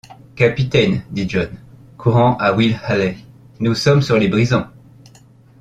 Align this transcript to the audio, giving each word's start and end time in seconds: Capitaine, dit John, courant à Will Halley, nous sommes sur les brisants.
Capitaine, 0.35 1.03
dit 1.11 1.29
John, 1.29 1.51
courant 1.95 2.35
à 2.37 2.53
Will 2.55 2.79
Halley, 2.85 3.17
nous 3.59 3.75
sommes 3.75 4.01
sur 4.01 4.17
les 4.17 4.29
brisants. 4.29 4.65